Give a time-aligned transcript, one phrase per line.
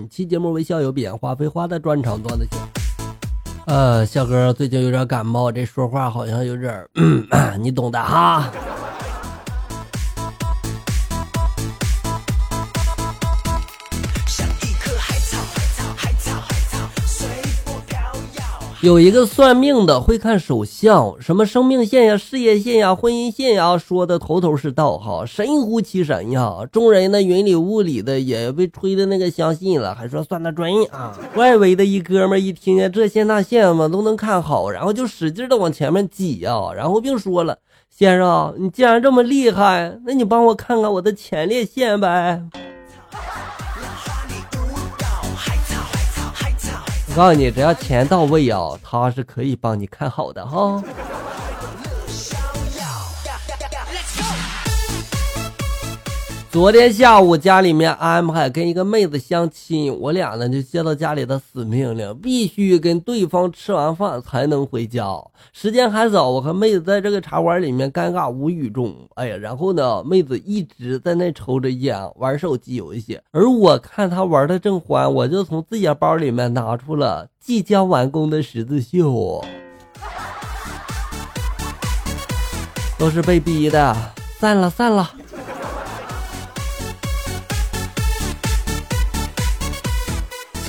[0.00, 2.56] 本期节目为校友编，花非花的专场段子秀。
[3.66, 6.82] 呃，笑哥最近有点感冒，这说话好像有点，
[7.60, 8.50] 你懂的哈。
[18.82, 26.60] 有一个算命的会看手相，什么生命线呀、事业线呀、婚姻线呀，说的头头是道哈，神乎其神呀。
[26.72, 31.14] 众人呢云里雾里的也被吹的那个相信了，还说算的准啊。
[31.36, 37.58] 外围的一哥们一听见这线那线嘛都能看好，然后就使劲的往前面挤呀，然后并说了
[37.94, 42.42] ：“先生，你既然这么厉害，那你帮我看看我的前列腺呗。”
[47.10, 50.80] 我告诉你，只要钱到位啊，他是可以帮你看好的哈。
[56.52, 65.06] 昨天下午家里面安排跟一个妹子相亲，我俩呢就接到家里的死命令，必须跟对方吃完饭才能回家。
[65.52, 79.44] 时间还早，我和妹子在这个茶馆里面尴尬无语中，哎呀，然后呢，妹子一直在那抽着烟玩手机游戏，而我看她玩的正欢，我就从自己包里面拿出了即将完工的十字绣，
[82.98, 83.96] 都是被逼的，
[84.40, 85.12] 散了散了。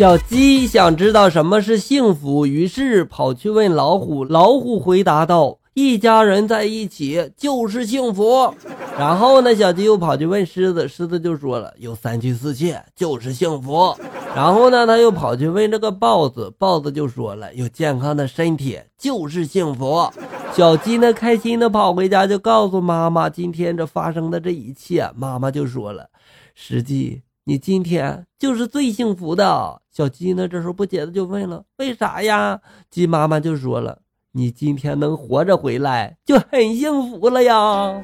[0.01, 4.25] 小鸡想知道什么是幸福，于是跑去问老虎。
[4.25, 8.51] 老虎回答道：“一家人在一起就是幸福。”
[8.97, 13.95] 然后呢，小鸡又跑去问狮子，狮子就说了：“有三妻四妾就是幸福。”
[14.35, 20.11] 然后呢，他又跑去问这个豹子，豹子就说了：“有健康的身体就是幸福。”
[20.57, 25.07] 小鸡呢，开心的跑回家，就告诉妈妈今天这发生的这一切。
[25.15, 26.09] 妈妈就说了
[26.55, 30.47] ：“实际。”你今天就是最幸福的，小鸡呢？
[30.47, 32.59] 这时候不解的就问了：“为啥呀？”
[32.91, 33.97] 鸡妈妈就说了
[34.33, 38.03] ：“你今天能活着回来，就很幸福了呀。”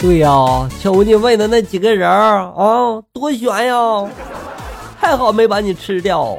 [0.00, 4.10] 对呀，求你问的那几个人儿啊，多悬呀！
[4.98, 6.36] 还好没把你吃掉。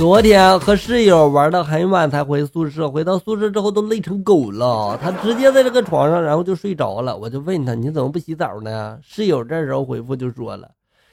[0.00, 4.96] 昨天和室友玩到很晚才回宿舍，回到宿舍之后都累成狗了。
[4.96, 7.14] 他直接在这个床上，然后就睡着了。
[7.14, 10.70] 我就问他：“你怎么不洗澡呢？”室友这时候回复就说了：“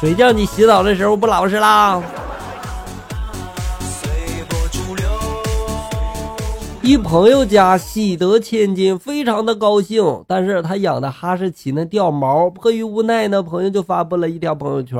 [0.00, 2.02] 谁叫你洗澡的时候不老实啦？
[6.90, 10.24] 一朋友家喜得千金，非常的高兴。
[10.26, 14.98] 但是他养的哈士奇呢掉毛，迫于无奈呢，朋友就发布了一条朋友圈：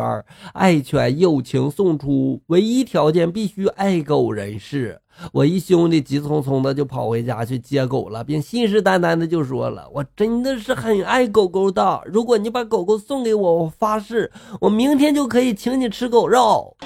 [0.53, 5.01] 爱犬友情送出，唯一条件必须爱狗人士。
[5.33, 14.31] 我一兄弟急匆匆的就跑回家去接狗了，并信誓旦旦的就说了：“我真的是很爱狗狗的，如果你把狗狗送给我，我发誓，
[14.61, 16.77] 我明天就可以请你吃狗肉。”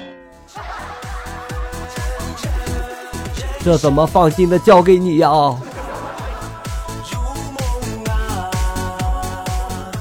[3.64, 5.30] 这怎么放心的交给你呀？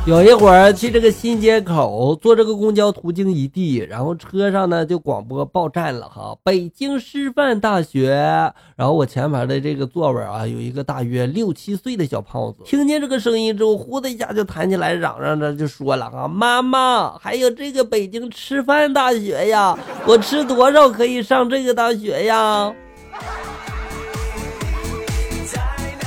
[0.05, 8.11] 有一会儿去这个新街口坐这个公交途经一地，然后车上呢就广播报站了哈，北京师范大学。
[8.75, 22.75] 然后我前排的这个座位啊，有一个大约六七岁的小胖子，听见这个声音之后，呼的一下就弹起来，嚷嚷着就说了啊：“妈妈，还有这个北京师范大学呀，我吃多少可以上这个大学呀？”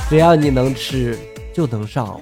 [0.09, 1.17] 只要你能吃，
[1.53, 2.19] 就能上。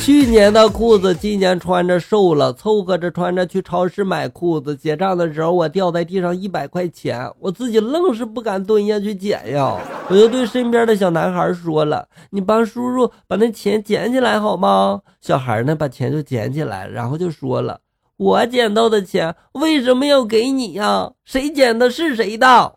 [0.00, 4.74] 去年的裤子，今年穿着瘦了，凑合着穿着去超市买裤子。
[4.74, 9.78] 结账的时候，我掉在地上一百块钱，我自己愣是不敢蹲下去捡呀。
[10.08, 17.78] 我就对身边的小男孩说了：“你帮叔叔把那钱捡起来好吗？”小孩呢，把钱就捡起来，然后就说了。
[18.22, 21.10] 我捡到的钱为什么要给你呀？
[21.24, 22.72] 谁捡的是谁的？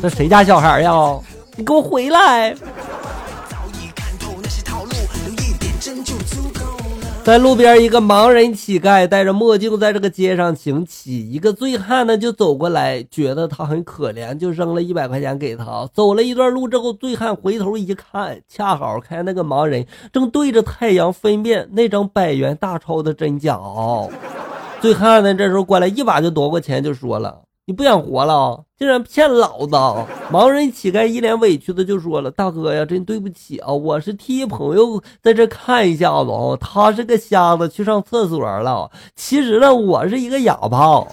[0.00, 0.92] 这谁家小孩呀？
[1.56, 2.54] 你给我回来！
[7.28, 11.30] 在路边，一个盲人乞丐戴着墨镜，在这个街上行乞。
[11.30, 15.86] 一个醉汉呢，就走过来，觉得他很可怜，就扔了一百块钱给他。
[15.92, 23.60] 走了一段路之后，醉汉回头一看，恰好看那个盲人正对着太阳分辨那张百元大钞的真假。
[24.80, 28.64] 醉汉呢，这时候过来一把就夺过钱，就说了：“你不想活了？
[28.78, 29.76] 竟然骗老子！
[30.32, 38.90] 盲人乞丐一脸委屈的就说了：“大哥呀，真对不起啊，我是替朋友在这看一下子哦，他是个瞎子，去上厕所了。
[39.14, 41.06] 其实呢，我是一个哑巴。”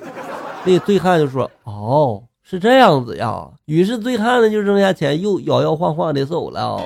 [0.64, 6.82] 那醉汉就说：“哦，是这样子呀。”于是醉汉呢就扔下钱，又摇摇晃晃的走了。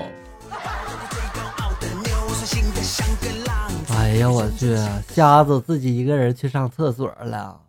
[3.95, 4.75] 哎呀，我去！
[5.09, 7.59] 瞎子自己一个人去上厕所了，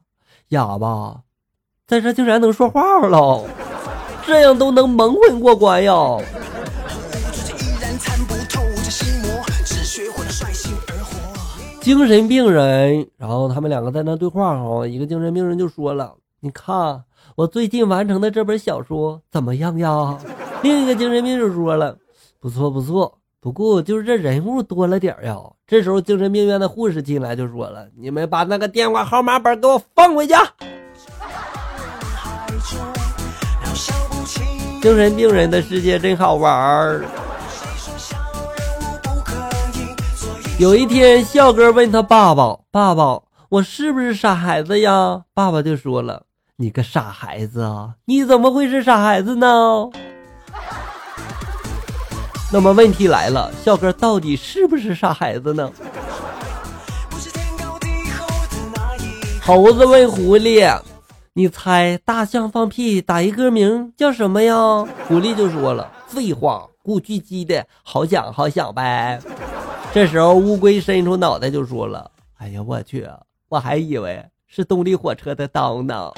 [0.49, 1.21] 哑巴
[1.91, 3.45] 在这竟然能说话了，
[4.25, 5.93] 这样都能蒙混过关呀！
[11.81, 17.03] 精神病人，然后他们两个在那对话哈，一个精神病人就说了：“你看
[17.35, 20.17] 我最近完成的这本小说怎么样呀？”
[20.63, 21.99] 另一个精神病就说了
[22.39, 25.37] ：“不错不错。”不过就是这人物多了点呀。
[25.67, 30.39] 这时候精神病院的护士进来就说了：“你们把那个电话号码本给我放回家。”
[34.81, 37.05] 精神病人的世界真好玩儿。
[40.59, 46.23] 有一天，笑哥问他爸爸：“爸爸，我是不是傻孩子呀？”爸爸就说了
[46.57, 49.91] ：“你个傻孩子啊，你怎么会是傻孩子呢？”
[52.53, 55.71] 那么问题来了，笑哥到底是不是傻孩子呢？
[59.43, 60.67] 猴子问狐狸
[61.41, 64.55] ：“你猜大象放屁打一歌名叫什么呀？”
[65.09, 69.19] 狐狸就说了：“废话，古巨基的好想好想呗。”
[69.91, 73.09] 这时候乌龟伸出脑袋就说了：“哎呀，我去，
[73.49, 76.13] 我还以为是动力火车的当呢。”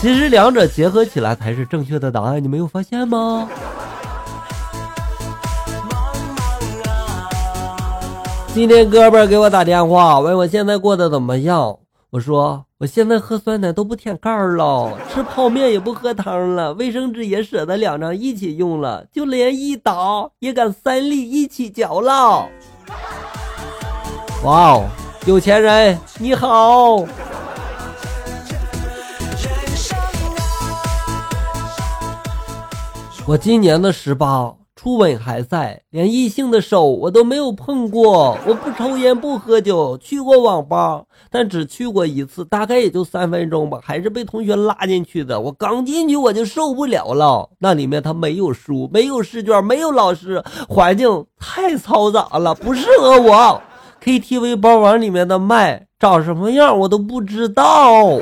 [0.00, 3.46] 其实两者结合起来才是正确的答案，你没有发现吗？
[8.56, 11.78] 今天哥们给我打电话，问我现在过得怎么样。
[12.08, 19.92] 我说我现在喝酸奶都不舔盖了，吃泡面也不喝汤了，卫生纸也舍得两张一起用了，就连一打
[20.38, 22.48] 也敢三粒一起嚼了。
[24.42, 24.84] 哇哦，
[25.26, 27.04] 有钱人你好。
[33.26, 34.50] 我今年的十八，
[34.86, 38.38] 初吻还在，连异性的手我都没有碰过。
[38.46, 45.40] 我不抽烟不喝酒，去过网吧，但只去过一次，大概也就三分钟吧，还是被同学拉进去的。
[45.40, 53.60] 我刚进去我就受不了了，那里面它没有书，没有试卷，没有老师，环境太嘈杂了，不适合我。
[54.00, 58.20] KTV 包房里面的麦长什么样我都不知道。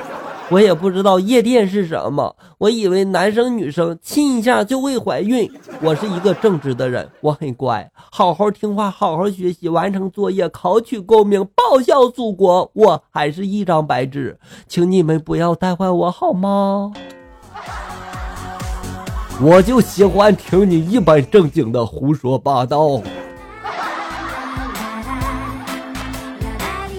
[0.50, 5.50] 我也不知道夜店是什么，我以为男生女生亲一下就会怀孕。
[5.80, 12.70] 我是一个正直的人，我很乖，好好听话，好好学习，完成作业，考取功名，报效祖国。
[12.74, 14.38] 我还是一张白纸，
[14.68, 16.92] 请你们不要带坏我好吗？
[19.40, 23.00] 我就喜欢听你一本正经的胡说八道。